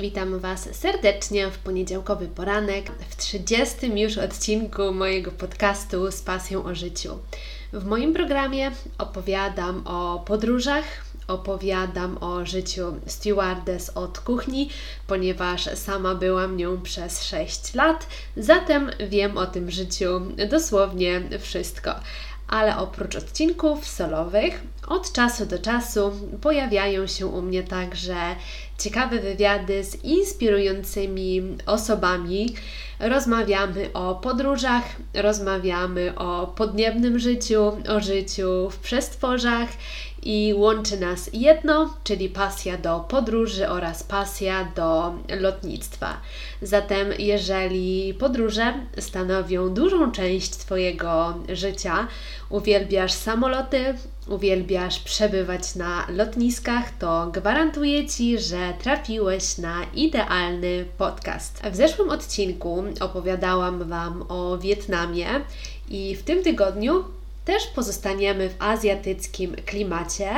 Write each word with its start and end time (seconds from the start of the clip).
witam 0.00 0.38
Was 0.38 0.68
serdecznie 0.72 1.50
w 1.50 1.58
poniedziałkowy 1.58 2.28
poranek, 2.28 2.92
w 3.08 3.16
30 3.16 4.00
już 4.00 4.18
odcinku 4.18 4.92
mojego 4.92 5.30
podcastu 5.30 6.10
z 6.10 6.22
pasją 6.22 6.64
o 6.64 6.74
życiu. 6.74 7.18
W 7.72 7.84
moim 7.84 8.14
programie 8.14 8.70
opowiadam 8.98 9.86
o 9.86 10.22
podróżach, 10.26 10.84
opowiadam 11.28 12.18
o 12.20 12.46
życiu 12.46 12.94
stewardess 13.06 13.90
od 13.90 14.18
kuchni, 14.18 14.70
ponieważ 15.06 15.64
sama 15.74 16.14
byłam 16.14 16.56
nią 16.56 16.82
przez 16.82 17.24
6 17.24 17.74
lat, 17.74 18.06
zatem 18.36 18.90
wiem 19.08 19.38
o 19.38 19.46
tym 19.46 19.70
życiu 19.70 20.20
dosłownie 20.50 21.22
wszystko 21.40 21.94
ale 22.48 22.76
oprócz 22.76 23.16
odcinków 23.16 23.88
solowych, 23.88 24.62
od 24.86 25.12
czasu 25.12 25.46
do 25.46 25.58
czasu 25.58 26.12
pojawiają 26.40 27.06
się 27.06 27.26
u 27.26 27.42
mnie 27.42 27.62
także 27.62 28.16
ciekawe 28.78 29.18
wywiady 29.20 29.84
z 29.84 30.04
inspirującymi 30.04 31.42
osobami. 31.66 32.54
Rozmawiamy 33.00 33.92
o 33.94 34.14
podróżach, 34.14 34.84
rozmawiamy 35.14 36.12
o 36.16 36.46
podniebnym 36.46 37.18
życiu, 37.18 37.72
o 37.88 38.00
życiu 38.00 38.70
w 38.70 38.78
przestworzach 38.78 39.68
i 40.22 40.54
łączy 40.56 41.00
nas 41.00 41.30
jedno, 41.32 41.94
czyli 42.04 42.28
pasja 42.28 42.76
do 42.76 43.00
podróży 43.00 43.68
oraz 43.68 44.02
pasja 44.02 44.72
do 44.76 45.14
lotnictwa. 45.40 46.20
Zatem, 46.62 47.08
jeżeli 47.18 48.14
podróże 48.14 48.74
stanowią 48.98 49.74
dużą 49.74 50.12
część 50.12 50.50
Twojego 50.50 51.34
życia, 51.48 52.06
uwielbiasz 52.50 53.12
samoloty, 53.12 53.94
uwielbiasz 54.28 54.98
przebywać 55.00 55.74
na 55.74 56.06
lotniskach, 56.08 56.98
to 56.98 57.30
gwarantuję 57.32 58.08
Ci, 58.08 58.38
że 58.38 58.74
trafiłeś 58.82 59.58
na 59.58 59.84
idealny 59.94 60.84
podcast. 60.98 61.62
W 61.70 61.76
zeszłym 61.76 62.10
odcinku 62.10 62.84
opowiadałam 63.00 63.88
Wam 63.88 64.24
o 64.28 64.58
Wietnamie 64.58 65.26
i 65.88 66.16
w 66.16 66.22
tym 66.22 66.42
tygodniu 66.42 67.04
też 67.48 67.66
pozostaniemy 67.66 68.48
w 68.48 68.54
azjatyckim 68.58 69.56
klimacie, 69.66 70.30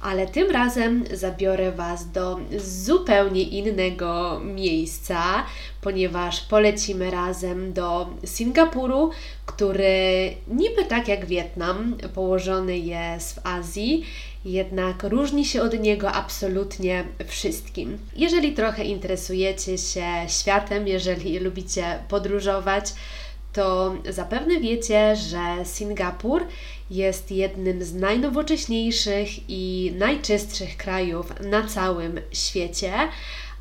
ale 0.00 0.26
tym 0.26 0.50
razem 0.50 1.04
zabiorę 1.12 1.72
Was 1.72 2.10
do 2.10 2.40
zupełnie 2.58 3.42
innego 3.42 4.40
miejsca, 4.44 5.44
ponieważ 5.80 6.40
polecimy 6.40 7.10
razem 7.10 7.72
do 7.72 8.10
Singapuru, 8.24 9.10
który 9.46 10.34
niby 10.48 10.84
tak 10.84 11.08
jak 11.08 11.26
Wietnam, 11.26 11.96
położony 12.14 12.78
jest 12.78 13.34
w 13.34 13.46
Azji, 13.46 14.04
jednak 14.44 15.02
różni 15.02 15.44
się 15.44 15.62
od 15.62 15.80
niego 15.80 16.12
absolutnie 16.12 17.04
wszystkim. 17.26 17.98
Jeżeli 18.16 18.52
trochę 18.52 18.84
interesujecie 18.84 19.78
się 19.78 20.06
światem, 20.28 20.88
jeżeli 20.88 21.38
lubicie 21.38 21.98
podróżować, 22.08 22.84
to 23.54 23.94
zapewne 24.10 24.60
wiecie, 24.60 25.16
że 25.16 25.64
Singapur 25.64 26.46
jest 26.90 27.30
jednym 27.30 27.84
z 27.84 27.94
najnowocześniejszych 27.94 29.28
i 29.48 29.92
najczystszych 29.98 30.76
krajów 30.76 31.40
na 31.40 31.68
całym 31.68 32.20
świecie, 32.32 32.92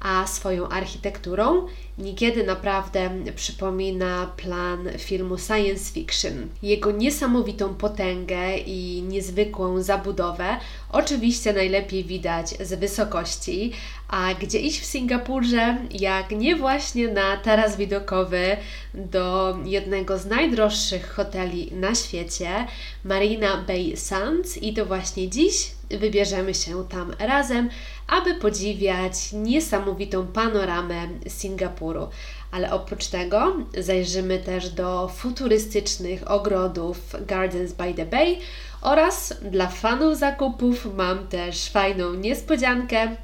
a 0.04 0.28
swoją 0.28 0.70
architekturą 0.70 1.68
niekiedy 1.98 2.44
naprawdę 2.44 3.10
przypomina 3.36 4.32
plan 4.38 4.90
filmu 4.98 5.38
science 5.38 5.94
fiction. 5.94 6.48
Jego 6.64 6.92
niesamowitą 6.92 7.76
potęgę 7.76 8.58
i 8.58 9.02
niezwykłą 9.08 9.82
zabudowę 9.82 10.58
oczywiście 10.92 11.54
najlepiej 11.54 12.04
widać 12.04 12.50
z 12.50 12.80
wysokości, 12.80 13.72
a 14.08 14.34
gdzie 14.34 14.60
iść 14.60 14.80
w 14.80 14.86
Singapurze, 14.86 15.78
jak 15.92 16.32
nie 16.32 16.56
właśnie 16.56 17.08
na 17.08 17.38
taras 17.38 17.78
widokowy 17.78 18.58
do 18.94 19.58
jednego 19.66 20.18
z 20.18 20.26
najdroższych 20.26 21.12
hoteli 21.12 21.72
na 21.72 21.96
świecie, 21.96 22.68
Marina 23.04 23.58
Bay 23.58 23.98
Sands 23.98 24.58
i 24.58 24.74
to 24.74 24.86
właśnie 24.86 25.30
dziś 25.30 25.72
wybierzemy 25.90 26.54
się 26.54 26.86
tam 26.90 27.14
razem, 27.20 27.70
aby 28.14 28.36
podziwiać 28.36 29.34
niesamowitą 29.34 30.28
panoramę 30.28 31.08
Singapuru. 31.28 32.08
Ale 32.52 32.72
oprócz 32.72 33.08
tego 33.08 33.56
zajrzymy 33.78 34.40
też 34.40 34.70
do 34.70 35.08
futurystycznych 35.08 36.32
ogrodów 36.32 36.98
Gardens 37.28 37.74
by 37.74 37.94
the 37.94 38.06
Bay 38.06 38.36
oraz 38.82 39.34
dla 39.52 39.68
fanów 39.68 40.18
zakupów 40.18 40.96
mam 40.96 41.28
też 41.28 41.70
fajną 41.70 42.14
niespodziankę 42.14 43.16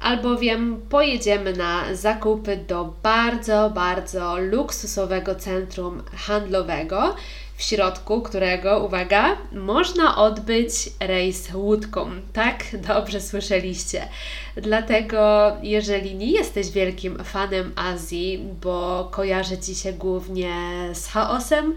albowiem 0.00 0.80
pojedziemy 0.88 1.52
na 1.52 1.94
zakupy 1.94 2.56
do 2.56 2.94
bardzo, 3.02 3.70
bardzo 3.70 4.36
luksusowego 4.36 5.34
centrum 5.34 6.02
handlowego, 6.16 7.14
w 7.56 7.62
środku 7.62 8.22
którego, 8.22 8.84
uwaga, 8.84 9.36
można 9.52 10.16
odbyć 10.16 10.72
rejs 11.00 11.54
łódką. 11.54 12.10
Tak, 12.32 12.64
dobrze 12.88 13.20
słyszeliście. 13.20 14.08
Dlatego, 14.56 15.52
jeżeli 15.62 16.14
nie 16.14 16.30
jesteś 16.30 16.70
wielkim 16.70 17.24
fanem 17.24 17.72
Azji, 17.76 18.48
bo 18.62 19.08
kojarzy 19.10 19.58
Ci 19.58 19.74
się 19.74 19.92
głównie 19.92 20.54
z 20.92 21.06
chaosem, 21.06 21.74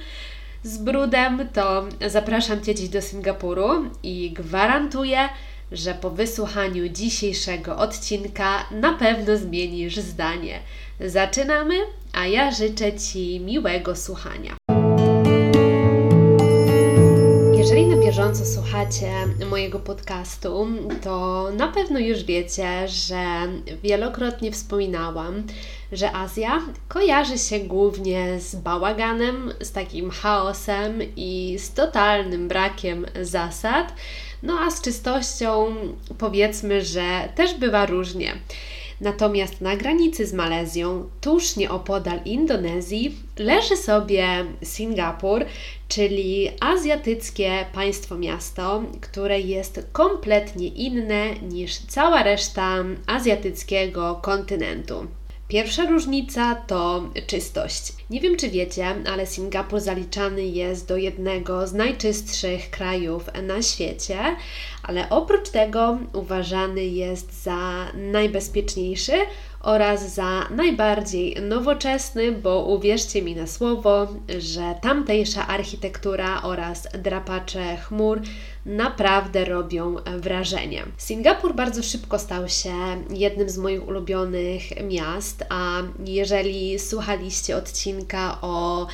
z 0.64 0.78
brudem, 0.78 1.50
to 1.54 1.86
zapraszam 2.08 2.64
Cię 2.64 2.76
dziś 2.76 2.90
do 2.90 3.02
Singapuru 3.02 3.70
i 4.04 4.32
gwarantuję, 4.32 5.30
że 5.72 5.94
po 5.94 6.10
wysłuchaniu 6.10 6.90
dzisiejszego 6.90 7.78
odcinka 7.78 8.66
na 8.72 8.94
pewno 8.94 9.38
zmienisz 9.38 9.96
zdanie. 9.96 10.60
Zaczynamy, 11.06 11.76
a 12.14 12.26
ja 12.26 12.52
życzę 12.52 12.94
Ci 12.94 13.40
miłego 13.40 13.96
słuchania. 13.96 14.59
Bieżąco 18.30 18.52
słuchacie 18.52 19.12
mojego 19.50 19.80
podcastu, 19.80 20.68
to 21.04 21.48
na 21.54 21.68
pewno 21.68 22.00
już 22.00 22.24
wiecie, 22.24 22.88
że 22.88 23.24
wielokrotnie 23.84 24.52
wspominałam, 24.52 25.44
że 25.92 26.16
Azja 26.16 26.62
kojarzy 26.88 27.38
się 27.38 27.60
głównie 27.60 28.40
z 28.40 28.56
bałaganem, 28.56 29.54
z 29.62 29.72
takim 29.72 30.10
chaosem 30.10 31.02
i 31.16 31.58
z 31.60 31.74
totalnym 31.74 32.48
brakiem 32.48 33.06
zasad 33.22 33.94
no 34.44 34.60
a 34.60 34.72
z 34.72 34.82
czystością 34.82 35.76
powiedzmy, 36.18 36.86
że 36.86 37.30
też 37.36 37.54
bywa 37.54 37.86
różnie. 37.86 38.34
Natomiast 39.02 39.62
na 39.62 39.76
granicy 39.76 40.26
z 40.26 40.34
Malezją, 40.34 41.10
tuż 41.22 41.56
nieopodal 41.56 42.20
Indonezji, 42.26 43.16
leży 43.38 43.78
sobie 43.78 44.46
Singapur, 44.64 45.46
czyli 45.88 46.50
azjatyckie 46.60 47.66
państwo-miasto, 47.74 48.84
które 49.02 49.40
jest 49.40 49.88
kompletnie 49.92 50.68
inne 50.68 51.36
niż 51.36 51.78
cała 51.78 52.24
reszta 52.24 52.76
azjatyckiego 53.08 54.20
kontynentu. 54.22 55.08
Pierwsza 55.50 55.86
różnica 55.86 56.56
to 56.56 57.04
czystość. 57.28 57.94
Nie 58.10 58.22
wiem, 58.22 58.38
czy 58.38 58.50
wiecie, 58.50 58.96
ale 59.14 59.28
Singapur 59.28 59.80
zaliczany 59.80 60.46
jest 60.46 60.88
do 60.88 60.98
jednego 60.98 61.68
z 61.68 61.74
najczystszych 61.74 62.70
krajów 62.70 63.30
na 63.44 63.62
świecie, 63.62 64.18
ale 64.84 65.10
oprócz 65.10 65.50
tego 65.50 65.98
uważany 66.14 66.86
jest 66.86 67.44
za 67.44 67.92
najbezpieczniejszy 67.94 69.14
oraz 69.62 70.14
za 70.14 70.48
najbardziej 70.50 71.36
nowoczesny, 71.42 72.32
bo 72.32 72.66
uwierzcie 72.66 73.22
mi 73.22 73.36
na 73.36 73.48
słowo, 73.48 74.08
że 74.40 74.76
tamtejsza 74.82 75.48
architektura 75.48 76.42
oraz 76.44 76.88
drapacze 77.04 77.78
chmur 77.78 78.22
naprawdę 78.66 79.46
robią 79.46 79.96
wrażenie. 80.18 80.84
Singapur 80.98 81.56
bardzo 81.56 81.84
szybko 81.84 82.20
stał 82.20 82.50
się 82.50 82.74
jednym 83.10 83.50
z 83.50 83.58
moich 83.58 83.88
ulubionych 83.88 84.64
miast, 84.84 85.46
a 85.50 85.82
jeżeli 86.06 86.80
słuchaliście 86.80 87.58
odcinka 87.58 88.38
o 88.42 88.88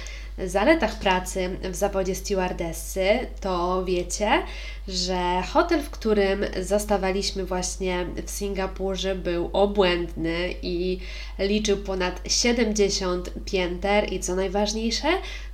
zaletach 0.46 1.00
pracy 1.00 1.58
w 1.72 1.76
zawodzie 1.76 2.16
stewardessy, 2.16 3.20
to 3.42 3.84
wiecie, 3.86 4.44
że 4.88 5.44
hotel, 5.54 5.82
w 5.82 5.90
którym 5.90 6.46
zostawaliśmy 6.62 7.46
właśnie 7.46 8.06
w 8.26 8.30
Singapurze, 8.30 9.16
był 9.16 9.50
obłędny 9.54 10.56
i 10.62 11.00
liczył 11.40 11.78
ponad 11.78 12.22
70 12.28 13.30
pięter 13.46 14.14
i 14.14 14.20
co 14.20 14.36
najważniejsze, 14.36 15.08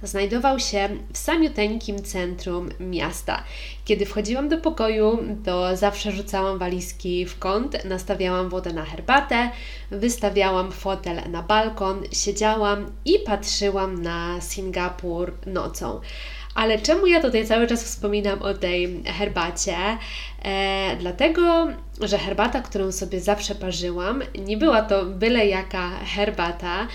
znajdował 0.03 0.59
się 0.59 0.89
w 1.13 1.17
samiuteńkim 1.17 2.03
centrum 2.03 2.69
miasta. 2.79 3.43
Kiedy 3.85 4.05
wchodziłam 4.05 4.49
do 4.49 4.57
pokoju, 4.57 5.19
to 5.45 5.77
zawsze 5.77 6.11
rzucałam 6.11 6.57
walizki 6.57 7.25
w 7.25 7.39
kąt, 7.39 7.85
nastawiałam 7.85 8.49
wodę 8.49 8.73
na 8.73 8.85
herbatę, 8.85 9.51
wystawiałam 9.91 10.71
fotel 10.71 11.21
na 11.29 11.43
balkon, 11.43 12.03
siedziałam 12.11 12.91
i 13.05 13.19
patrzyłam 13.25 14.01
na 14.01 14.41
Singapur 14.41 15.33
nocą. 15.45 16.01
Ale 16.55 16.79
czemu 16.79 17.07
ja 17.07 17.21
tutaj 17.21 17.47
cały 17.47 17.67
czas 17.67 17.83
wspominam 17.83 18.41
o 18.41 18.53
tej 18.53 19.03
herbacie? 19.05 19.75
E, 20.45 20.95
dlatego, 20.99 21.67
że 22.01 22.17
herbata, 22.17 22.61
którą 22.61 22.91
sobie 22.91 23.21
zawsze 23.21 23.55
parzyłam, 23.55 24.23
nie 24.45 24.57
była 24.57 24.81
to 24.81 25.05
byle 25.05 25.47
jaka 25.47 25.89
herbata, 25.89 26.87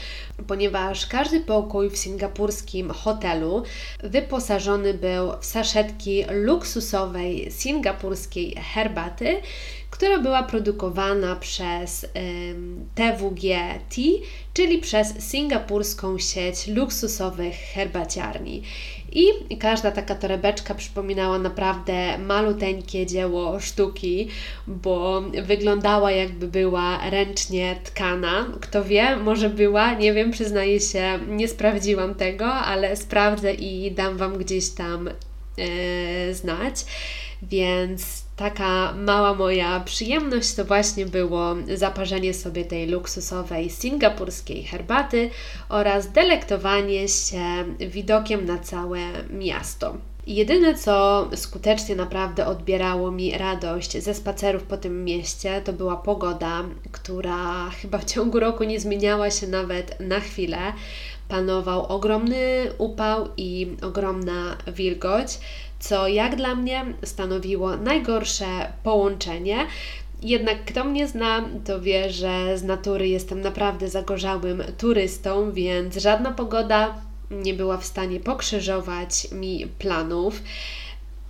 ponieważ 0.46 1.06
każdy 1.06 1.40
pokój 1.40 1.90
w 1.90 1.96
singapurskim 1.96 2.90
hotelu 2.90 3.62
wyposażony 4.02 4.94
był 4.94 5.32
w 5.40 5.44
saszetki 5.44 6.25
luksusowej 6.31 7.50
singapurskiej 7.50 8.54
herbaty, 8.75 9.40
która 9.90 10.19
była 10.19 10.43
produkowana 10.43 11.37
przez 11.37 12.06
TWG 12.94 13.40
Tea, 13.94 14.12
czyli 14.54 14.78
przez 14.78 15.31
singapurską 15.31 16.19
sieć 16.19 16.66
luksusowych 16.66 17.54
herbaciarni. 17.54 18.62
I 19.12 19.56
każda 19.56 19.90
taka 19.90 20.14
torebeczka 20.14 20.75
przypominała 20.75 21.38
naprawdę 21.38 22.19
maluteńkie 22.19 23.06
dzieło 23.06 23.36
sztuki, 23.61 24.29
bo 24.67 25.23
wyglądała 25.43 26.11
jakby 26.11 26.49
była 26.49 27.11
ręcznie 27.11 27.77
tkana. 27.85 28.47
Kto 28.61 28.85
wie, 28.85 29.17
może 29.17 29.50
była, 29.50 29.94
nie 29.94 30.12
wiem, 30.12 30.31
przyznaję 30.31 30.81
się, 30.81 31.19
nie 31.29 31.49
sprawdziłam 31.49 32.15
tego, 32.15 32.47
ale 32.47 32.97
sprawdzę 32.97 33.55
i 33.55 33.93
dam 33.93 34.17
Wam 34.17 34.38
gdzieś 34.38 34.69
tam 34.69 35.11
yy, 35.56 36.35
znać. 36.35 36.85
Więc 37.43 38.25
taka 38.37 38.93
mała 38.93 39.35
moja 39.35 39.81
przyjemność 39.81 40.55
to 40.55 40.65
właśnie 40.65 41.06
było 41.06 41.56
zaparzenie 41.75 42.35
sobie 42.35 42.65
tej 42.65 42.87
luksusowej 42.87 43.71
singapurskiej 43.71 44.65
herbaty 44.65 45.31
oraz 45.69 46.12
delektowanie 46.12 47.09
się 47.09 47.65
widokiem 47.81 48.44
na 48.44 48.59
całe 48.59 48.99
miasto. 49.31 49.97
Jedyne, 50.26 50.75
co 50.75 51.28
skutecznie 51.34 51.96
naprawdę 51.96 52.46
odbierało 52.46 53.11
mi 53.11 53.38
radość 53.38 54.02
ze 54.02 54.14
spacerów 54.14 54.62
po 54.62 54.76
tym 54.76 55.05
mieście, 55.05 55.62
to 55.64 55.73
była 55.73 55.96
pogoda, 55.96 56.64
która 56.93 57.70
chyba 57.70 57.99
w 57.99 58.05
ciągu 58.05 58.40
roku 58.40 58.64
nie 58.64 58.81
zmieniała 58.81 59.31
się 59.31 59.46
nawet 59.46 60.00
na 60.00 60.20
chwilę. 60.20 60.58
Panował 61.28 61.87
ogromny 61.87 62.73
upał 62.78 63.28
i 63.37 63.76
ogromna 63.82 64.56
wilgoć 64.67 65.38
co 65.78 66.08
jak 66.08 66.37
dla 66.37 66.55
mnie 66.55 66.84
stanowiło 67.05 67.76
najgorsze 67.76 68.72
połączenie. 68.82 69.67
Jednak 70.22 70.64
kto 70.64 70.84
mnie 70.84 71.08
zna, 71.08 71.44
to 71.64 71.81
wie, 71.81 72.11
że 72.11 72.58
z 72.58 72.64
natury 72.64 73.08
jestem 73.08 73.40
naprawdę 73.40 73.88
zagorzałym 73.88 74.62
turystą, 74.79 75.52
więc 75.52 75.96
żadna 75.96 76.32
pogoda 76.32 76.94
nie 77.31 77.55
była 77.55 77.76
w 77.76 77.87
stanie 77.87 78.20
pokrzyżować 78.20 79.31
mi 79.32 79.67
planów. 79.78 80.43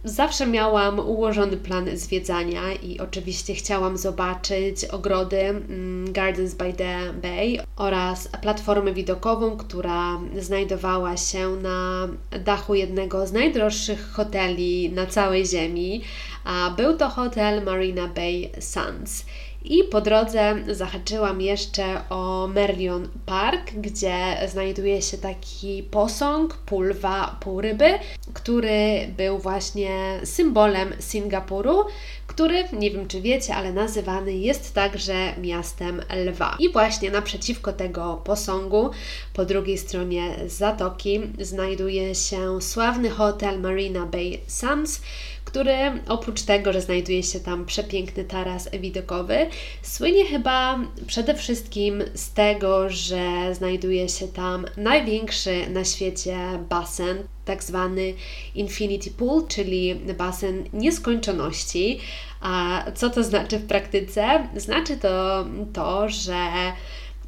Zawsze 0.04 0.46
miałam 0.46 0.98
ułożony 0.98 1.56
plan 1.56 1.96
zwiedzania 1.96 2.72
i 2.72 3.00
oczywiście 3.00 3.54
chciałam 3.54 3.96
zobaczyć 3.98 4.84
ogrody 4.84 5.40
mm, 5.40 6.12
Gardens 6.12 6.54
by 6.54 6.72
the 6.72 7.12
Bay 7.22 7.58
oraz 7.76 8.28
platformę 8.28 8.92
widokową, 8.92 9.56
która 9.56 10.20
znajdowała 10.38 11.16
się 11.16 11.48
na 11.48 12.08
dachu 12.44 12.74
jednego 12.74 13.26
z 13.26 13.32
najdroższych 13.32 14.10
hoteli 14.12 14.90
na 14.90 15.06
całej 15.06 15.46
Ziemi, 15.46 16.02
a 16.44 16.70
był 16.76 16.96
to 16.96 17.08
hotel 17.08 17.64
Marina 17.64 18.08
Bay 18.08 18.50
Sands. 18.60 19.24
I 19.68 19.84
po 19.84 20.00
drodze 20.00 20.54
zahaczyłam 20.68 21.40
jeszcze 21.40 21.84
o 22.10 22.48
Merlion 22.54 23.08
Park, 23.26 23.72
gdzie 23.72 24.16
znajduje 24.48 25.02
się 25.02 25.18
taki 25.18 25.82
posąg, 25.82 26.56
pulwa, 26.56 27.36
półryby, 27.40 27.98
który 28.34 29.08
był 29.16 29.38
właśnie 29.38 30.20
symbolem 30.24 30.92
Singapuru, 31.00 31.84
który, 32.26 32.64
nie 32.72 32.90
wiem 32.90 33.08
czy 33.08 33.20
wiecie, 33.20 33.54
ale 33.54 33.72
nazywany 33.72 34.32
jest 34.32 34.74
także 34.74 35.34
miastem 35.40 36.02
lwa. 36.26 36.56
I 36.58 36.72
właśnie 36.72 37.10
naprzeciwko 37.10 37.72
tego 37.72 38.20
posągu, 38.24 38.90
po 39.34 39.44
drugiej 39.44 39.78
stronie 39.78 40.36
zatoki, 40.46 41.20
znajduje 41.38 42.14
się 42.14 42.62
sławny 42.62 43.10
hotel 43.10 43.60
Marina 43.60 44.06
Bay 44.06 44.38
Sands, 44.46 45.00
który 45.44 45.76
oprócz 46.08 46.42
tego, 46.42 46.72
że 46.72 46.80
znajduje 46.80 47.22
się 47.22 47.40
tam 47.40 47.66
przepiękny 47.66 48.24
taras 48.24 48.70
widokowy, 48.70 49.46
słynie 49.82 50.26
chyba 50.26 50.78
przede 51.06 51.34
wszystkim 51.34 52.02
z 52.14 52.32
tego, 52.32 52.90
że 52.90 53.54
znajduje 53.54 54.08
się 54.08 54.28
tam 54.28 54.66
największy 54.76 55.70
na 55.70 55.84
świecie 55.84 56.36
basen, 56.68 57.18
tak 57.46 57.64
zwany 57.64 58.14
Infinity 58.54 59.10
Pool, 59.10 59.46
czyli 59.48 59.94
basen 59.94 60.64
nieskończoności. 60.72 62.00
A 62.40 62.84
co 62.94 63.10
to 63.10 63.24
znaczy 63.24 63.58
w 63.58 63.66
praktyce? 63.66 64.48
Znaczy 64.56 64.96
to 64.96 65.44
to, 65.72 66.08
że 66.08 66.36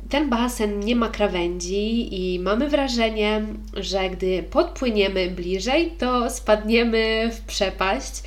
ten 0.08 0.30
basen 0.30 0.80
nie 0.80 0.96
ma 0.96 1.08
krawędzi 1.08 2.14
i 2.14 2.40
mamy 2.40 2.68
wrażenie, 2.68 3.46
że 3.74 4.10
gdy 4.10 4.42
podpłyniemy 4.42 5.30
bliżej, 5.30 5.90
to 5.98 6.30
spadniemy 6.30 7.30
w 7.32 7.40
przepaść. 7.40 8.22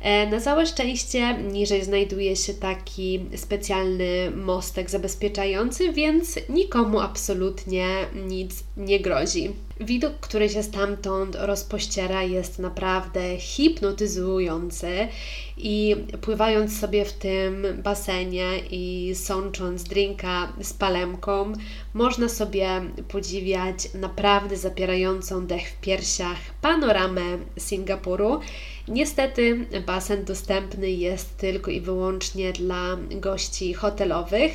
E, 0.00 0.26
na 0.26 0.40
całe 0.40 0.66
szczęście 0.66 1.34
niżej 1.34 1.84
znajduje 1.84 2.36
się 2.36 2.54
taki 2.54 3.20
specjalny 3.36 4.30
mostek 4.30 4.90
zabezpieczający, 4.90 5.92
więc 5.92 6.38
nikomu 6.48 7.00
absolutnie 7.00 7.86
nic 8.28 8.64
nie 8.76 9.00
grozi. 9.00 9.65
Widok, 9.80 10.12
który 10.20 10.48
się 10.48 10.62
stamtąd 10.62 11.36
rozpościera, 11.40 12.22
jest 12.22 12.58
naprawdę 12.58 13.38
hipnotyzujący 13.38 15.08
i 15.56 15.96
pływając 16.20 16.80
sobie 16.80 17.04
w 17.04 17.12
tym 17.12 17.66
basenie 17.82 18.58
i 18.70 19.14
sącząc 19.14 19.84
drinka 19.84 20.52
z 20.60 20.72
palemką, 20.72 21.52
można 21.94 22.28
sobie 22.28 22.68
podziwiać 23.08 23.94
naprawdę 23.94 24.56
zapierającą 24.56 25.46
dech 25.46 25.68
w 25.68 25.80
piersiach 25.80 26.38
panoramę 26.62 27.38
Singapuru. 27.58 28.40
Niestety 28.88 29.66
basen 29.86 30.24
dostępny 30.24 30.90
jest 30.90 31.36
tylko 31.36 31.70
i 31.70 31.80
wyłącznie 31.80 32.52
dla 32.52 32.96
gości 33.10 33.74
hotelowych, 33.74 34.52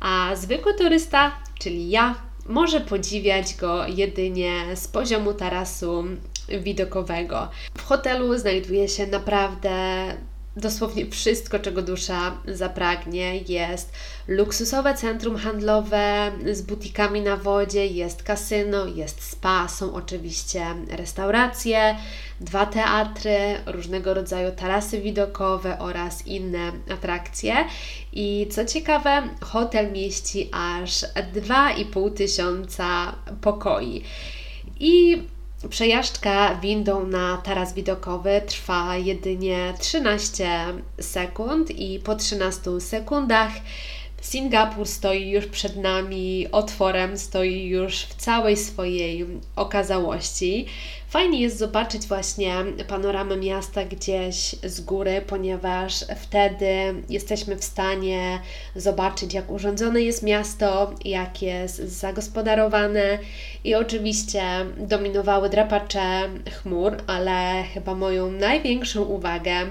a 0.00 0.30
zwykły 0.36 0.74
turysta, 0.74 1.32
czyli 1.58 1.90
ja, 1.90 2.14
może 2.46 2.80
podziwiać 2.80 3.56
go 3.56 3.86
jedynie 3.86 4.76
z 4.76 4.88
poziomu 4.88 5.34
tarasu 5.34 6.04
widokowego. 6.48 7.48
W 7.74 7.82
hotelu 7.82 8.38
znajduje 8.38 8.88
się 8.88 9.06
naprawdę 9.06 9.70
dosłownie 10.56 11.06
wszystko, 11.10 11.58
czego 11.58 11.82
dusza 11.82 12.38
zapragnie. 12.48 13.38
Jest 13.38 13.92
luksusowe 14.28 14.94
centrum 14.94 15.36
handlowe 15.36 16.32
z 16.52 16.62
butikami 16.62 17.20
na 17.20 17.36
wodzie, 17.36 17.86
jest 17.86 18.22
kasyno, 18.22 18.86
jest 18.86 19.22
spa, 19.22 19.68
są 19.68 19.94
oczywiście 19.94 20.64
restauracje, 20.90 21.96
dwa 22.40 22.66
teatry, 22.66 23.38
różnego 23.66 24.14
rodzaju 24.14 24.52
tarasy 24.52 25.00
widokowe 25.00 25.78
oraz 25.78 26.26
inne 26.26 26.72
atrakcje. 26.90 27.54
I 28.12 28.46
co 28.50 28.64
ciekawe, 28.64 29.22
hotel 29.40 29.92
mieści 29.92 30.50
aż 30.52 31.00
2,5 31.34 32.14
tysiąca 32.14 33.14
pokoi. 33.40 34.04
I 34.80 35.22
Przejażdżka 35.70 36.54
windą 36.54 37.06
na 37.06 37.36
taras 37.36 37.74
widokowy 37.74 38.42
trwa 38.46 38.96
jedynie 38.96 39.74
13 39.80 40.48
sekund 41.00 41.70
i 41.70 41.98
po 41.98 42.16
13 42.16 42.80
sekundach 42.80 43.50
Singapur 44.24 44.86
stoi 44.86 45.30
już 45.30 45.46
przed 45.46 45.76
nami 45.76 46.46
otworem, 46.52 47.18
stoi 47.18 47.64
już 47.64 47.96
w 47.96 48.14
całej 48.14 48.56
swojej 48.56 49.26
okazałości. 49.56 50.66
Fajnie 51.14 51.40
jest 51.40 51.58
zobaczyć 51.58 52.06
właśnie 52.06 52.54
panoramę 52.88 53.36
miasta 53.36 53.84
gdzieś 53.84 54.56
z 54.62 54.80
góry, 54.80 55.22
ponieważ 55.26 56.04
wtedy 56.16 56.94
jesteśmy 57.08 57.56
w 57.56 57.64
stanie 57.64 58.40
zobaczyć, 58.76 59.34
jak 59.34 59.50
urządzone 59.50 60.02
jest 60.02 60.22
miasto, 60.22 60.94
jak 61.04 61.42
jest 61.42 61.76
zagospodarowane 61.76 63.18
i 63.64 63.74
oczywiście 63.74 64.42
dominowały 64.78 65.50
drapacze 65.50 66.28
chmur, 66.62 66.96
ale 67.06 67.64
chyba 67.74 67.94
moją 67.94 68.30
największą 68.30 69.02
uwagę 69.02 69.66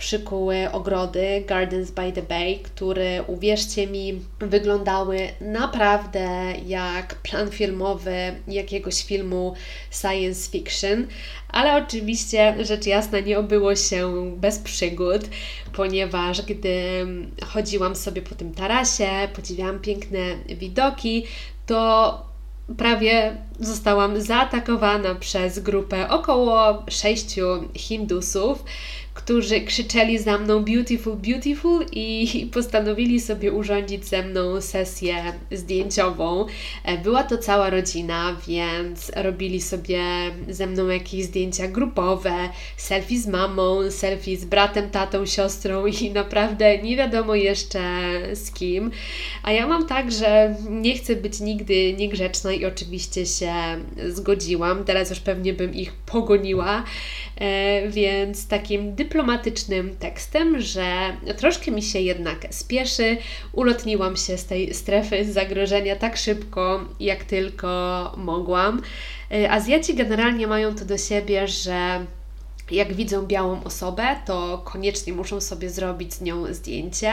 przykuły 0.00 0.72
ogrody 0.72 1.44
Gardens 1.46 1.90
by 1.90 2.12
the 2.12 2.22
Bay, 2.22 2.58
które 2.62 3.22
uwierzcie 3.22 3.86
mi, 3.86 4.20
wyglądały 4.40 5.28
naprawdę 5.40 6.54
jak 6.66 7.14
plan 7.14 7.50
filmowy 7.50 8.34
jakiegoś 8.48 9.04
filmu 9.04 9.54
science 9.90 10.50
fiction, 10.50 10.79
ale 11.48 11.84
oczywiście 11.84 12.64
rzecz 12.64 12.86
jasna 12.86 13.20
nie 13.20 13.38
obyło 13.38 13.76
się 13.76 14.32
bez 14.36 14.58
przygód, 14.58 15.22
ponieważ 15.72 16.42
gdy 16.42 17.06
chodziłam 17.46 17.96
sobie 17.96 18.22
po 18.22 18.34
tym 18.34 18.54
tarasie, 18.54 19.08
podziwiałam 19.34 19.78
piękne 19.78 20.18
widoki, 20.48 21.26
to 21.66 22.30
prawie 22.76 23.36
zostałam 23.60 24.20
zaatakowana 24.20 25.14
przez 25.14 25.58
grupę 25.58 26.08
około 26.08 26.84
sześciu 26.90 27.44
Hindusów, 27.74 28.64
którzy 29.24 29.60
krzyczeli 29.60 30.18
za 30.18 30.38
mną 30.38 30.64
beautiful, 30.64 31.16
beautiful 31.16 31.86
i 31.92 32.48
postanowili 32.54 33.20
sobie 33.20 33.52
urządzić 33.52 34.04
ze 34.04 34.22
mną 34.22 34.60
sesję 34.60 35.14
zdjęciową. 35.52 36.46
E, 36.84 36.98
była 36.98 37.22
to 37.22 37.38
cała 37.38 37.70
rodzina, 37.70 38.36
więc 38.48 39.12
robili 39.16 39.60
sobie 39.60 40.00
ze 40.48 40.66
mną 40.66 40.88
jakieś 40.88 41.24
zdjęcia 41.24 41.68
grupowe, 41.68 42.32
selfie 42.76 43.18
z 43.18 43.26
mamą, 43.26 43.90
selfie 43.90 44.36
z 44.36 44.44
bratem, 44.44 44.90
tatą, 44.90 45.26
siostrą 45.26 45.86
i 45.86 46.10
naprawdę 46.10 46.78
nie 46.78 46.96
wiadomo 46.96 47.34
jeszcze 47.34 47.80
z 48.34 48.50
kim. 48.50 48.90
A 49.42 49.52
ja 49.52 49.66
mam 49.66 49.86
tak, 49.86 50.12
że 50.12 50.54
nie 50.70 50.94
chcę 50.94 51.16
być 51.16 51.40
nigdy 51.40 51.92
niegrzeczna 51.92 52.52
i 52.52 52.64
oczywiście 52.64 53.26
się 53.26 53.52
zgodziłam. 54.08 54.84
Teraz 54.84 55.10
już 55.10 55.20
pewnie 55.20 55.52
bym 55.52 55.74
ich 55.74 55.92
pogoniła, 55.92 56.84
e, 57.36 57.88
więc 57.88 58.48
takim 58.48 58.94
dyplomatycznym 58.94 59.09
tekstem, 59.98 60.60
że 60.60 61.16
troszkę 61.36 61.70
mi 61.70 61.82
się 61.82 62.00
jednak 62.00 62.46
spieszy. 62.50 63.16
Ulotniłam 63.52 64.16
się 64.16 64.38
z 64.38 64.44
tej 64.44 64.74
strefy 64.74 65.32
zagrożenia 65.32 65.96
tak 65.96 66.16
szybko, 66.16 66.84
jak 67.00 67.24
tylko 67.24 68.12
mogłam. 68.16 68.82
E, 69.32 69.50
Azjaci 69.50 69.94
generalnie 69.94 70.46
mają 70.46 70.74
to 70.74 70.84
do 70.84 70.98
siebie, 70.98 71.48
że 71.48 72.06
jak 72.72 72.94
widzą 72.94 73.26
białą 73.26 73.64
osobę, 73.64 74.16
to 74.26 74.62
koniecznie 74.64 75.12
muszą 75.12 75.40
sobie 75.40 75.70
zrobić 75.70 76.14
z 76.14 76.20
nią 76.20 76.54
zdjęcie, 76.54 77.12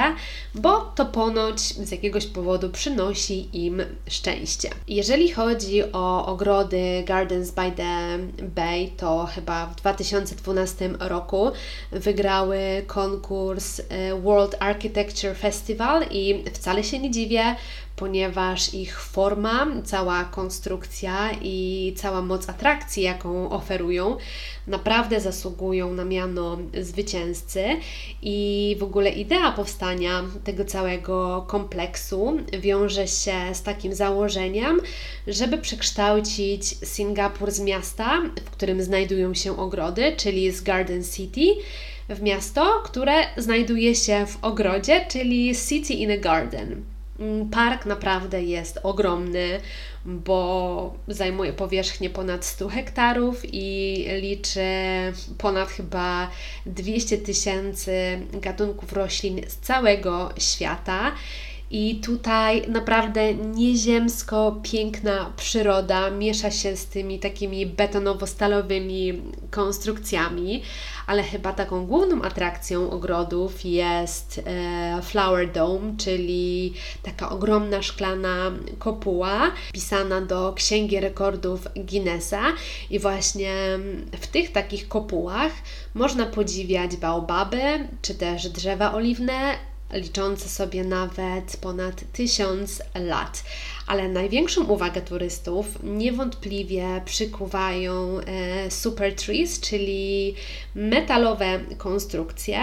bo 0.56 0.82
to 0.82 1.06
ponoć 1.06 1.60
z 1.60 1.92
jakiegoś 1.92 2.26
powodu 2.26 2.70
przynosi 2.70 3.66
im 3.66 3.82
szczęście. 4.10 4.70
Jeżeli 4.88 5.32
chodzi 5.32 5.92
o 5.94 6.26
ogrody 6.26 7.04
Gardens 7.06 7.52
by 7.52 7.72
the 7.72 8.20
Bay, 8.44 8.92
to 8.98 9.26
chyba 9.36 9.66
w 9.66 9.76
2012 9.76 10.90
roku 11.00 11.52
wygrały 11.92 12.60
konkurs 12.88 13.80
e, 13.80 14.22
World 14.22 14.56
Architecture 14.60 15.36
Festival 15.36 16.06
i 16.12 16.44
wcale 16.54 16.84
się 16.84 17.00
nie 17.00 17.12
dziwię, 17.12 17.56
ponieważ 17.98 18.74
ich 18.74 19.02
forma, 19.02 19.68
cała 19.86 20.24
konstrukcja 20.24 21.32
i 21.42 21.94
cała 21.98 22.22
moc 22.22 22.50
atrakcji, 22.50 23.04
jaką 23.04 23.50
oferują, 23.50 24.18
naprawdę 24.68 25.22
zasługują 25.48 25.94
na 25.94 26.06
miano 26.06 26.58
zwycięzcy 26.82 27.63
i 28.22 28.75
w 28.80 28.84
ogóle 28.84 29.10
idea 29.10 29.51
powstania 29.51 30.24
tego 30.44 30.66
całego 30.66 31.46
kompleksu 31.48 32.38
wiąże 32.60 33.08
się 33.08 33.34
z 33.54 33.63
takim 33.63 33.94
założeniem, 33.94 34.82
żeby 35.27 35.58
przekształcić 35.58 36.63
Singapur 36.68 37.51
z 37.51 37.60
miasta, 37.60 38.22
w 38.46 38.50
którym 38.50 38.82
znajdują 38.82 39.34
się 39.34 39.58
ogrody, 39.58 40.13
czyli 40.18 40.51
z 40.51 40.62
Garden 40.62 41.04
City, 41.04 41.62
w 42.10 42.22
miasto, 42.22 42.82
które 42.86 43.13
znajduje 43.38 43.96
się 43.96 44.25
w 44.25 44.44
ogrodzie, 44.44 45.06
czyli 45.10 45.56
City 45.70 45.94
in 45.94 46.12
a 46.12 46.18
Garden. 46.18 46.97
Mm, 47.19 47.50
park 47.50 47.86
naprawdę 47.86 48.43
jest 48.43 48.79
ogromny, 48.83 49.62
bo 50.05 50.93
zajmuje 51.07 51.53
powierzchnię 51.53 52.09
ponad 52.09 52.45
100 52.45 52.69
hektarów 52.69 53.41
i 53.43 54.05
liczy 54.21 54.62
ponad 55.38 55.69
chyba 55.69 56.29
200 56.65 57.17
tysięcy 57.17 58.19
gatunków 58.33 58.93
roślin 58.93 59.41
z 59.47 59.57
całego 59.57 60.29
świata. 60.38 61.12
I 61.71 61.95
tutaj 61.95 62.67
naprawdę 62.67 63.33
nieziemsko 63.33 64.59
piękna 64.63 65.33
przyroda 65.38 66.09
miesza 66.09 66.51
się 66.51 66.75
z 66.75 66.86
tymi 66.86 67.19
takimi 67.19 67.67
betonowo-stalowymi 67.67 69.21
konstrukcjami, 69.51 70.63
ale 71.07 71.24
chyba 71.24 71.53
taką 71.53 71.86
główną 71.86 72.21
atrakcją 72.21 72.89
ogrodów 72.89 73.65
jest 73.65 74.41
e, 74.45 75.01
Flower 75.01 75.51
Dome, 75.51 75.93
czyli 75.97 76.74
taka 77.03 77.29
ogromna 77.29 77.81
szklana 77.81 78.51
kopuła 78.79 79.51
pisana 79.74 80.21
do 80.21 80.53
Księgi 80.53 81.00
Rekordów 81.00 81.67
Guinnessa. 81.75 82.41
I 82.89 83.00
właśnie 83.00 83.53
w 84.19 84.27
tych 84.27 84.51
takich 84.51 84.88
kopułach 84.88 85.51
można 85.93 86.25
podziwiać 86.25 86.95
baobaby 86.95 87.88
czy 88.01 88.15
też 88.15 88.50
drzewa 88.50 88.93
oliwne, 88.93 89.57
liczące 89.94 90.50
sobie 90.50 90.84
nawet 90.84 91.58
ponad 91.62 92.03
tysiąc 92.13 92.82
lat. 92.96 93.44
Ale 93.88 94.10
największą 94.10 94.63
uwagę 94.63 95.01
turystów 95.01 95.65
niewątpliwie 95.84 97.01
przykuwają 97.06 98.20
e, 98.20 98.72
super 98.72 99.15
trees, 99.15 99.60
czyli 99.60 100.36
metalowe 100.75 101.60
konstrukcje 101.77 102.60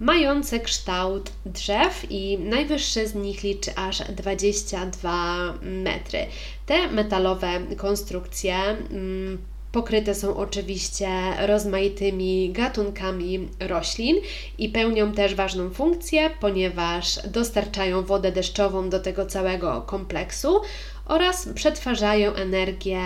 mające 0.00 0.60
kształt 0.60 1.32
drzew 1.46 2.06
i 2.10 2.38
najwyższy 2.38 3.08
z 3.08 3.14
nich 3.14 3.42
liczy 3.42 3.74
aż 3.76 3.98
22 3.98 5.54
metry. 5.62 6.26
Te 6.66 6.88
metalowe 6.88 7.60
konstrukcje 7.76 8.56
mm, 8.56 9.38
Pokryte 9.76 10.14
są 10.14 10.36
oczywiście 10.36 11.08
rozmaitymi 11.46 12.50
gatunkami 12.52 13.48
roślin 13.60 14.16
i 14.58 14.68
pełnią 14.68 15.12
też 15.12 15.34
ważną 15.34 15.70
funkcję, 15.70 16.30
ponieważ 16.40 17.18
dostarczają 17.28 18.02
wodę 18.02 18.32
deszczową 18.32 18.90
do 18.90 19.00
tego 19.00 19.26
całego 19.26 19.82
kompleksu 19.82 20.60
oraz 21.06 21.48
przetwarzają 21.54 22.34
energię 22.34 23.00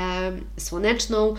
słoneczną, 0.57 1.35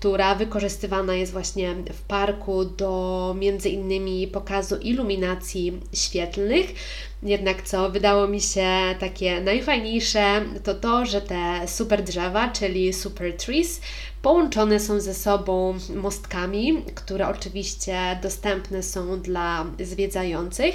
która 0.00 0.34
wykorzystywana 0.34 1.14
jest 1.14 1.32
właśnie 1.32 1.74
w 1.92 2.02
parku 2.02 2.64
do 2.64 3.34
między 3.38 3.68
innymi 3.68 4.28
pokazu 4.28 4.76
iluminacji 4.76 5.80
świetlnych. 5.92 6.74
Jednak 7.22 7.62
co 7.62 7.90
wydało 7.90 8.28
mi 8.28 8.40
się 8.40 8.68
takie 9.00 9.40
najfajniejsze, 9.40 10.44
to 10.64 10.74
to, 10.74 11.06
że 11.06 11.20
te 11.20 11.68
super 11.68 12.02
drzewa, 12.02 12.48
czyli 12.48 12.92
super 12.92 13.36
trees, 13.36 13.80
połączone 14.22 14.80
są 14.80 15.00
ze 15.00 15.14
sobą 15.14 15.78
mostkami, 15.96 16.82
które 16.94 17.28
oczywiście 17.28 18.18
dostępne 18.22 18.82
są 18.82 19.20
dla 19.20 19.66
zwiedzających 19.80 20.74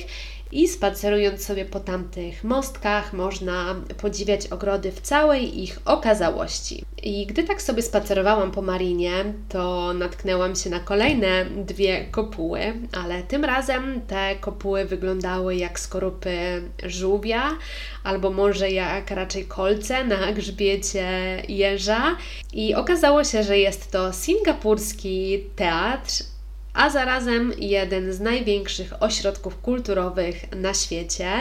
i 0.51 0.67
spacerując 0.67 1.45
sobie 1.45 1.65
po 1.65 1.79
tamtych 1.79 2.43
mostkach 2.43 3.13
można 3.13 3.75
podziwiać 4.01 4.47
ogrody 4.47 4.91
w 4.91 5.01
całej 5.01 5.63
ich 5.63 5.79
okazałości. 5.85 6.85
I 7.03 7.25
gdy 7.25 7.43
tak 7.43 7.61
sobie 7.61 7.81
spacerowałam 7.81 8.51
po 8.51 8.61
marinie, 8.61 9.11
to 9.49 9.93
natknęłam 9.93 10.55
się 10.55 10.69
na 10.69 10.79
kolejne 10.79 11.45
dwie 11.45 12.05
kopuły, 12.05 12.59
ale 12.91 13.23
tym 13.23 13.45
razem 13.45 14.01
te 14.07 14.35
kopuły 14.35 14.85
wyglądały 14.85 15.55
jak 15.55 15.79
skorupy 15.79 16.61
żółwia, 16.83 17.43
albo 18.03 18.29
może 18.31 18.71
jak 18.71 19.11
raczej 19.11 19.45
kolce 19.45 20.03
na 20.03 20.31
grzbiecie 20.31 21.07
jeża. 21.47 22.17
I 22.53 22.75
okazało 22.75 23.23
się, 23.23 23.43
że 23.43 23.57
jest 23.57 23.91
to 23.91 24.13
singapurski 24.13 25.43
teatr 25.55 26.34
a 26.75 26.89
zarazem 26.89 27.53
jeden 27.57 28.13
z 28.13 28.19
największych 28.19 29.03
ośrodków 29.03 29.61
kulturowych 29.61 30.51
na 30.55 30.73
świecie. 30.73 31.31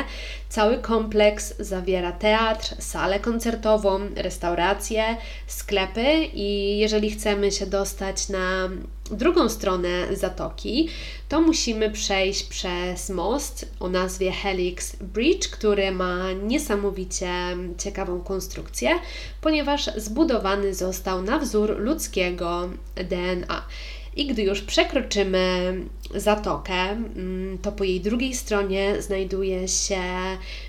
Cały 0.48 0.78
kompleks 0.78 1.54
zawiera 1.58 2.12
teatr, 2.12 2.74
salę 2.78 3.20
koncertową, 3.20 4.00
restauracje, 4.16 5.16
sklepy 5.46 6.24
i 6.34 6.78
jeżeli 6.78 7.10
chcemy 7.10 7.52
się 7.52 7.66
dostać 7.66 8.28
na 8.28 8.68
drugą 9.10 9.48
stronę 9.48 10.16
zatoki, 10.16 10.88
to 11.28 11.40
musimy 11.40 11.90
przejść 11.90 12.44
przez 12.44 13.10
most 13.10 13.68
o 13.80 13.88
nazwie 13.88 14.32
Helix 14.32 14.96
Bridge, 14.96 15.48
który 15.48 15.92
ma 15.92 16.32
niesamowicie 16.32 17.32
ciekawą 17.78 18.20
konstrukcję, 18.20 18.90
ponieważ 19.40 19.90
zbudowany 19.96 20.74
został 20.74 21.22
na 21.22 21.38
wzór 21.38 21.78
ludzkiego 21.78 22.68
DNA. 22.94 23.62
I 24.16 24.26
gdy 24.26 24.42
już 24.42 24.60
przekroczymy 24.60 25.74
zatokę, 26.14 26.74
mm, 26.74 27.58
to 27.58 27.72
po 27.72 27.84
jej 27.84 28.00
drugiej 28.00 28.34
stronie 28.34 29.02
znajduje 29.02 29.68
się 29.68 30.00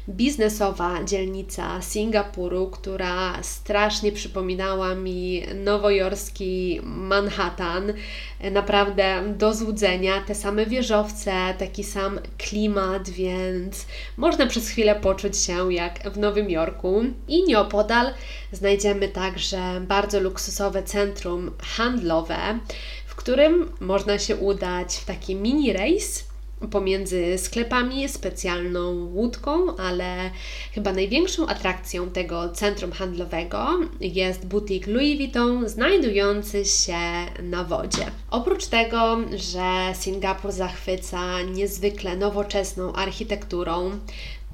biznesowa 0.10 1.04
dzielnica 1.04 1.82
Singapuru, 1.82 2.68
która 2.68 3.44
strasznie 3.44 4.12
przypominała 4.12 4.96
mi 4.96 5.44
nowojorski 5.56 6.80
Manhattan. 6.84 7.94
Naprawdę 8.52 9.34
do 9.38 9.54
złudzenia, 9.54 10.22
te 10.22 10.36
same 10.36 10.66
wieżowce, 10.66 11.32
taki 11.58 11.84
sam 11.84 12.20
klimat, 12.38 13.10
więc 13.10 13.86
można 14.18 14.46
przez 14.48 14.70
chwilę 14.70 14.96
poczuć 14.96 15.38
się 15.38 15.74
jak 15.74 16.12
w 16.12 16.18
Nowym 16.18 16.50
Jorku. 16.50 17.04
I 17.28 17.44
nieopodal 17.44 18.14
znajdziemy 18.52 19.10
także 19.10 19.82
bardzo 19.88 20.20
luksusowe 20.20 20.84
centrum 20.84 21.52
handlowe, 21.62 22.60
w 23.16 23.18
którym 23.18 23.72
można 23.80 24.20
się 24.20 24.36
udać 24.36 24.96
w 24.96 25.06
taki 25.06 25.36
mini 25.36 25.74
rejs 25.74 26.24
pomiędzy 26.72 27.38
sklepami 27.38 28.10
specjalną 28.10 29.10
łódką, 29.14 29.78
ale 29.78 30.32
chyba 30.74 30.94
największą 30.94 31.48
atrakcją 31.48 32.10
tego 32.10 32.50
centrum 32.50 32.92
handlowego 32.92 33.68
jest 34.02 34.48
butik 34.48 34.88
Louis 34.88 35.18
Vuitton 35.18 35.70
znajdujący 35.70 36.66
się 36.66 36.98
na 37.44 37.64
wodzie. 37.64 38.06
Oprócz 38.32 38.66
tego, 38.66 39.18
że 39.36 39.94
Singapur 39.94 40.52
zachwyca 40.52 41.42
niezwykle 41.42 42.18
nowoczesną 42.18 42.94
architekturą, 42.94 44.00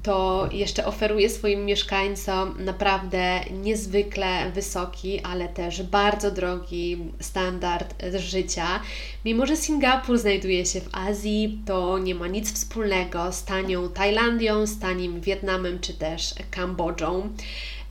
to 0.04 0.50
jeszcze 0.52 0.86
oferuje 0.86 1.30
swoim 1.30 1.66
mieszkańcom 1.66 2.56
naprawdę 2.66 3.40
niezwykle 3.52 4.52
wysoki, 4.52 5.20
ale 5.20 5.50
też 5.50 5.84
bardzo 5.84 6.32
drogi 6.32 6.98
standard 7.20 8.04
życia. 8.18 8.80
Mimo, 9.26 9.46
że 9.46 9.58
Singapur 9.58 10.18
znajduje 10.18 10.66
się 10.66 10.82
w 10.82 10.90
Azji, 10.96 11.60
to 11.66 12.00
nie 12.00 12.16
ma 12.16 12.28
nic 12.28 12.54
wspólnego 12.54 13.32
z 13.32 13.44
tanią 13.44 13.90
Tajlandią, 13.90 14.68
z 14.68 14.80
tanim 14.80 15.22
Wietnamem 15.22 15.80
czy 15.80 15.94
też 15.94 16.34
Kambodżą. 16.52 17.30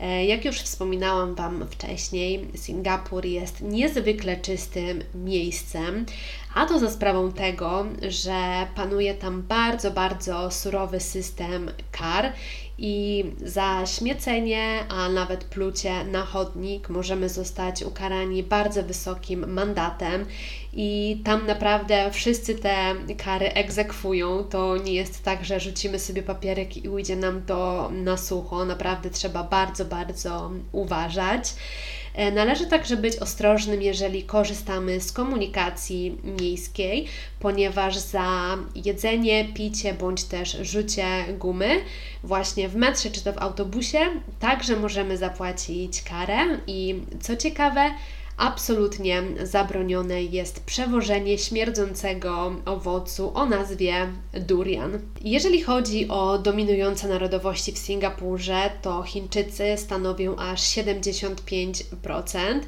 E, 0.00 0.24
jak 0.24 0.44
już 0.44 0.60
wspominałam 0.60 1.34
Wam 1.34 1.66
wcześniej, 1.70 2.48
Singapur 2.54 3.26
jest 3.26 3.60
niezwykle 3.60 4.36
czystym 4.36 5.02
miejscem, 5.14 6.06
a 6.54 6.66
to 6.66 6.78
za 6.78 6.90
sprawą 6.90 7.32
tego, 7.32 7.86
że 8.08 8.66
panuje 8.76 9.14
tam 9.14 9.42
bardzo, 9.42 9.90
bardzo 9.90 10.50
surowy 10.50 11.00
system 11.00 11.70
kar 11.92 12.32
i 12.78 13.24
za 13.44 13.86
śmiecenie, 13.86 14.84
a 14.88 15.08
nawet 15.08 15.44
plucie 15.44 16.04
na 16.04 16.22
chodnik 16.24 16.88
możemy 16.88 17.28
zostać 17.28 17.82
ukarani 17.82 18.42
bardzo 18.42 18.82
wysokim 18.82 19.52
mandatem 19.52 20.26
i 20.72 21.20
tam 21.24 21.46
naprawdę 21.46 22.10
wszyscy 22.10 22.54
te 22.54 22.94
kary 23.24 23.52
egzekwują. 23.52 24.44
To 24.44 24.76
nie 24.76 24.92
jest 24.92 25.24
tak, 25.24 25.44
że 25.44 25.60
rzucimy 25.60 25.98
sobie 25.98 26.22
papierek 26.22 26.76
i 26.76 26.88
ujdzie 26.88 27.16
nam 27.16 27.42
to 27.42 27.90
na 27.92 28.16
sucho. 28.16 28.64
Naprawdę 28.64 29.10
trzeba 29.10 29.44
bardzo, 29.44 29.84
bardzo 29.84 30.50
uważać. 30.72 31.54
E, 32.14 32.32
należy 32.32 32.66
także 32.66 32.96
być 32.96 33.16
ostrożnym, 33.16 33.82
jeżeli 33.82 34.22
korzystamy 34.22 35.00
z 35.00 35.12
komunikacji 35.12 36.18
miejskiej, 36.40 37.06
ponieważ 37.40 37.98
za 37.98 38.58
jedzenie, 38.74 39.48
picie 39.54 39.94
bądź 39.94 40.24
też 40.24 40.56
rzucie 40.60 41.06
gumy 41.38 41.80
właśnie 42.24 42.68
w 42.68 42.76
metrze 42.76 43.10
czy 43.10 43.24
to 43.24 43.32
w 43.32 43.38
autobusie 43.38 43.98
także 44.40 44.76
możemy 44.76 45.16
zapłacić 45.16 46.02
karę 46.02 46.58
i 46.66 47.00
co 47.20 47.36
ciekawe, 47.36 47.90
absolutnie 48.40 49.22
zabronione 49.42 50.22
jest 50.22 50.64
przewożenie 50.64 51.38
śmierdzącego 51.38 52.56
owocu 52.64 53.32
o 53.34 53.46
nazwie 53.46 54.12
durian. 54.32 54.98
Jeżeli 55.20 55.62
chodzi 55.62 56.08
o 56.08 56.38
dominujące 56.38 57.08
narodowości 57.08 57.72
w 57.72 57.78
Singapurze, 57.78 58.70
to 58.82 59.02
Chińczycy 59.02 59.64
stanowią 59.76 60.36
aż 60.36 60.60
75%, 60.60 62.60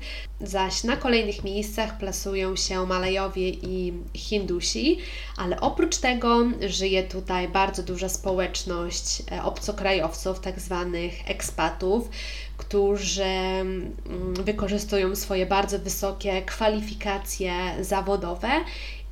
zaś 0.43 0.85
na 0.85 0.97
kolejnych 0.97 1.45
miejscach 1.45 1.99
plasują 1.99 2.57
się 2.57 2.87
Malajowie 2.87 3.49
i 3.51 3.93
Hindusi, 4.15 4.99
ale 5.37 5.61
oprócz 5.61 5.97
tego 5.97 6.45
żyje 6.67 7.03
tutaj 7.03 7.49
bardzo 7.49 7.83
duża 7.83 8.09
społeczność 8.09 9.23
e, 9.33 9.43
obcokrajowców, 9.43 10.41
tak 10.41 10.61
zwanych 10.61 11.31
ekspatów, 11.31 12.09
którzy 12.57 13.25
mm, 13.25 13.95
wykorzystują 14.35 15.17
swoje 15.17 15.47
bardzo 15.47 15.79
wysokie 15.79 16.43
kwalifikacje 16.43 17.53
zawodowe 17.81 18.49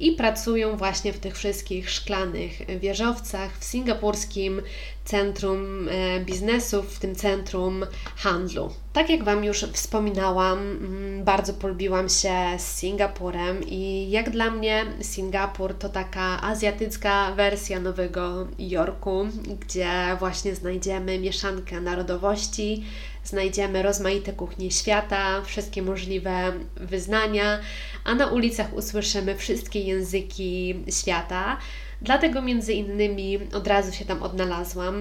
i 0.01 0.13
pracują 0.13 0.77
właśnie 0.77 1.13
w 1.13 1.19
tych 1.19 1.37
wszystkich 1.37 1.91
szklanych 1.91 2.79
wieżowcach 2.81 3.59
w 3.59 3.65
singapurskim 3.65 4.63
centrum 5.05 5.89
e, 5.89 6.21
biznesu, 6.21 6.83
w 6.83 6.99
tym 6.99 7.15
centrum 7.15 7.87
handlu. 8.17 8.71
Tak 8.93 9.11
jak 9.11 9.25
Wam 9.25 9.45
już 9.45 9.65
wspominałam, 9.65 10.59
mm, 10.59 11.25
bardzo 11.25 11.53
polubiłam 11.53 12.09
się 12.09 12.35
z 12.59 12.63
Singapurem 12.63 13.61
i 13.67 14.11
jak 14.11 14.31
dla 14.31 14.51
mnie 14.51 14.87
Singapur 15.01 15.75
to 15.75 15.89
taka 15.89 16.43
azjatycka 16.43 17.33
wersja 17.35 17.81
Nowego 17.81 18.47
Jorku, 18.59 19.27
gdzie 19.61 19.91
właśnie 20.19 20.55
znajdziemy 20.55 21.19
mieszankę 21.19 21.81
narodowości, 21.81 22.85
znajdziemy 23.31 23.83
rozmaite 23.83 24.33
kuchnie 24.33 24.71
świata, 24.71 25.43
wszystkie 25.43 25.83
możliwe 25.83 26.53
wyznania, 26.77 27.59
a 28.05 28.15
na 28.15 28.27
ulicach 28.27 28.75
usłyszymy 28.75 29.37
wszystkie 29.37 29.81
języki 29.81 30.75
świata. 30.91 31.57
Dlatego 32.03 32.43
między 32.43 32.73
innymi 32.73 33.39
od 33.55 33.67
razu 33.67 33.93
się 33.93 34.05
tam 34.05 34.23
odnalazłam, 34.23 34.95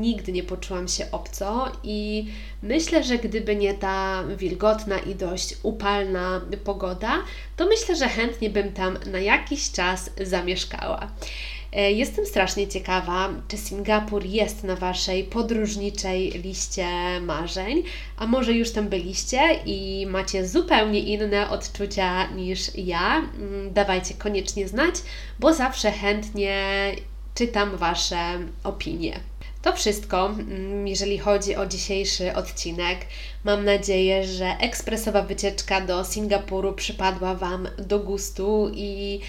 nigdy 0.00 0.32
nie 0.32 0.42
poczułam 0.42 0.88
się 0.88 1.06
obco 1.12 1.72
i 1.82 2.26
myślę, 2.62 3.04
że 3.04 3.18
gdyby 3.18 3.56
nie 3.56 3.74
ta 3.74 4.24
wilgotna 4.36 4.98
i 4.98 5.14
dość 5.14 5.56
upalna 5.62 6.40
pogoda, 6.64 7.18
to 7.56 7.66
myślę, 7.66 7.96
że 7.96 8.08
chętnie 8.08 8.50
bym 8.50 8.72
tam 8.72 8.98
na 9.06 9.18
jakiś 9.18 9.70
czas 9.70 10.10
zamieszkała. 10.22 11.10
E, 11.72 11.92
jestem 11.92 12.26
strasznie 12.26 12.68
ciekawa, 12.68 13.28
czy 13.48 13.56
Singapur 13.56 14.26
jest 14.26 14.64
na 14.64 14.76
Waszej 14.76 15.24
podróżniczej 15.24 16.30
liście 16.30 16.86
marzeń, 17.20 17.82
a 18.16 18.26
może 18.26 18.52
już 18.52 18.72
tam 18.72 18.88
byliście 18.88 19.40
i 19.66 20.06
macie 20.06 20.48
zupełnie 20.48 21.00
inne 21.00 21.50
odczucia 21.50 22.26
niż 22.26 22.74
ja. 22.74 23.18
Mm, 23.18 23.72
dawajcie 23.72 24.14
koniecznie 24.14 24.68
znać, 24.68 24.94
bo 25.38 25.54
zawsze 25.54 25.92
chętnie 25.92 26.56
czytam 27.34 27.76
Wasze 27.76 28.38
opinie. 28.64 29.20
To 29.62 29.72
wszystko, 29.72 30.26
mm, 30.26 30.88
jeżeli 30.88 31.18
chodzi 31.18 31.56
o 31.56 31.66
dzisiejszy 31.66 32.34
odcinek. 32.34 32.98
Mam 33.44 33.64
nadzieję, 33.64 34.24
że 34.24 34.46
ekspresowa 34.60 35.22
wycieczka 35.22 35.80
do 35.80 36.04
Singapuru 36.04 36.72
przypadła 36.72 37.34
Wam 37.34 37.68
do 37.78 37.98
gustu 37.98 38.70
i 38.74 39.20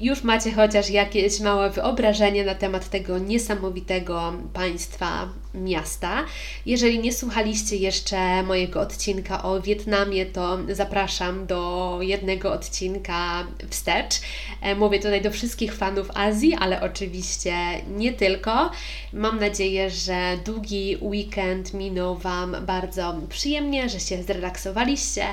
już 0.00 0.22
macie 0.22 0.52
chociaż 0.52 0.90
jakieś 0.90 1.40
małe 1.40 1.70
wyobrażenie 1.70 2.44
na 2.44 2.54
temat 2.54 2.90
tego 2.90 3.18
niesamowitego 3.18 4.32
państwa, 4.52 5.28
miasta. 5.54 6.24
Jeżeli 6.66 6.98
nie 6.98 7.12
słuchaliście 7.12 7.76
jeszcze 7.76 8.42
mojego 8.42 8.80
odcinka 8.80 9.42
o 9.42 9.60
Wietnamie, 9.60 10.26
to 10.26 10.58
zapraszam 10.72 11.46
do 11.46 11.98
jednego 12.00 12.52
odcinka 12.52 13.46
wstecz. 13.70 14.14
E, 14.62 14.74
mówię 14.74 14.98
tutaj 14.98 15.22
do 15.22 15.30
wszystkich 15.30 15.74
fanów 15.74 16.10
Azji, 16.14 16.54
ale 16.54 16.82
oczywiście 16.82 17.54
nie 17.96 18.12
tylko. 18.12 18.70
Mam 19.12 19.40
nadzieję, 19.40 19.90
że 19.90 20.38
długi 20.44 20.96
weekend 21.00 21.74
minął 21.74 22.16
Wam 22.16 22.56
bardzo 22.66 23.14
przyjemnie, 23.28 23.88
że 23.88 24.00
się 24.00 24.22
zrelaksowaliście, 24.22 25.24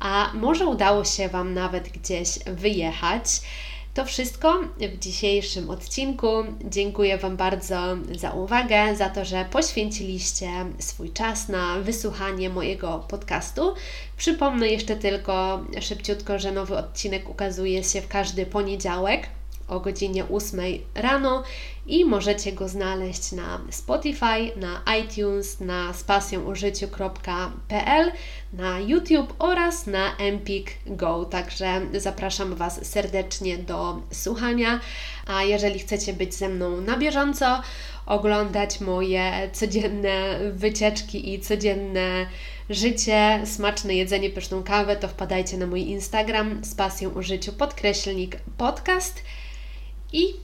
a 0.00 0.30
może 0.34 0.66
udało 0.66 1.04
się 1.04 1.28
Wam 1.28 1.54
nawet 1.54 1.88
gdzieś 1.88 2.28
wyjechać. 2.46 3.26
To 3.94 4.04
wszystko 4.04 4.60
w 4.80 4.98
dzisiejszym 4.98 5.70
odcinku. 5.70 6.28
Dziękuję 6.64 7.18
Wam 7.18 7.36
bardzo 7.36 7.96
za 8.12 8.30
uwagę, 8.30 8.96
za 8.96 9.08
to, 9.10 9.24
że 9.24 9.44
poświęciliście 9.50 10.48
swój 10.78 11.10
czas 11.10 11.48
na 11.48 11.80
wysłuchanie 11.80 12.50
mojego 12.50 13.04
podcastu. 13.08 13.74
Przypomnę 14.16 14.68
jeszcze 14.68 14.96
tylko 14.96 15.64
szybciutko, 15.80 16.38
że 16.38 16.52
nowy 16.52 16.76
odcinek 16.76 17.28
ukazuje 17.30 17.84
się 17.84 18.00
w 18.00 18.08
każdy 18.08 18.46
poniedziałek 18.46 19.28
o 19.68 19.80
godzinie 19.80 20.28
8 20.28 20.60
rano 20.94 21.42
i 21.86 22.04
możecie 22.04 22.52
go 22.52 22.68
znaleźć 22.68 23.32
na 23.32 23.60
Spotify, 23.70 24.52
na 24.56 24.82
iTunes, 24.98 25.60
na 25.60 25.92
spasjonużyciu.pl, 25.92 28.12
na 28.52 28.80
YouTube 28.80 29.34
oraz 29.38 29.86
na 29.86 30.16
Empik 30.16 30.70
Go. 30.86 31.24
Także 31.24 31.80
zapraszam 31.92 32.54
Was 32.54 32.86
serdecznie 32.86 33.58
do 33.58 34.02
słuchania. 34.12 34.80
A 35.26 35.42
jeżeli 35.42 35.78
chcecie 35.78 36.12
być 36.12 36.34
ze 36.34 36.48
mną 36.48 36.80
na 36.80 36.96
bieżąco, 36.96 37.62
oglądać 38.06 38.80
moje 38.80 39.50
codzienne 39.52 40.38
wycieczki 40.52 41.34
i 41.34 41.40
codzienne 41.40 42.26
życie, 42.70 43.40
smaczne 43.44 43.94
jedzenie, 43.94 44.30
pyszną 44.30 44.62
kawę, 44.62 44.96
to 44.96 45.08
wpadajcie 45.08 45.56
na 45.56 45.66
mój 45.66 45.80
Instagram 45.80 46.64
z 46.64 46.74
pasją 46.74 47.10
użyciu 47.10 47.52
podkreślnik 47.52 48.36
podcast. 48.58 49.22
I 50.14 50.34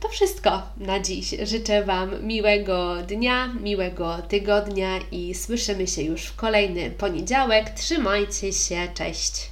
to 0.00 0.08
wszystko 0.08 0.62
na 0.76 1.00
dziś. 1.00 1.34
Życzę 1.42 1.84
Wam 1.84 2.26
miłego 2.26 2.96
dnia, 3.08 3.54
miłego 3.60 4.16
tygodnia 4.28 4.98
i 5.12 5.34
słyszymy 5.34 5.86
się 5.86 6.02
już 6.02 6.22
w 6.22 6.36
kolejny 6.36 6.90
poniedziałek. 6.90 7.70
Trzymajcie 7.70 8.52
się, 8.52 8.88
cześć! 8.94 9.50